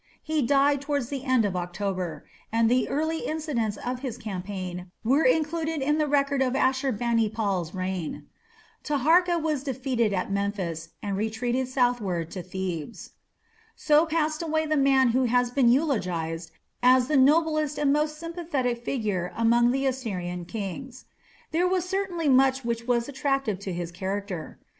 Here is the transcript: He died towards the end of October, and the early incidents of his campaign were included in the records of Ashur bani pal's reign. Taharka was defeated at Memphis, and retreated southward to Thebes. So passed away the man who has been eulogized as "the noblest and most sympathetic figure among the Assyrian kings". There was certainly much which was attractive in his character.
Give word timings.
He 0.23 0.41
died 0.41 0.81
towards 0.81 1.09
the 1.09 1.23
end 1.25 1.45
of 1.45 1.55
October, 1.55 2.25
and 2.51 2.71
the 2.71 2.89
early 2.89 3.19
incidents 3.19 3.77
of 3.77 3.99
his 3.99 4.17
campaign 4.17 4.89
were 5.03 5.25
included 5.25 5.79
in 5.83 5.99
the 5.99 6.07
records 6.07 6.43
of 6.43 6.55
Ashur 6.55 6.91
bani 6.91 7.29
pal's 7.29 7.75
reign. 7.75 8.25
Taharka 8.83 9.39
was 9.39 9.61
defeated 9.61 10.11
at 10.11 10.31
Memphis, 10.31 10.89
and 11.03 11.15
retreated 11.15 11.67
southward 11.67 12.31
to 12.31 12.41
Thebes. 12.41 13.11
So 13.75 14.07
passed 14.07 14.41
away 14.41 14.65
the 14.65 14.75
man 14.75 15.09
who 15.09 15.25
has 15.25 15.51
been 15.51 15.69
eulogized 15.69 16.49
as 16.81 17.07
"the 17.07 17.15
noblest 17.15 17.77
and 17.77 17.93
most 17.93 18.17
sympathetic 18.17 18.83
figure 18.83 19.31
among 19.35 19.69
the 19.69 19.85
Assyrian 19.85 20.45
kings". 20.45 21.05
There 21.51 21.67
was 21.67 21.87
certainly 21.87 22.27
much 22.27 22.65
which 22.65 22.87
was 22.87 23.07
attractive 23.07 23.67
in 23.67 23.75
his 23.75 23.91
character. 23.91 24.57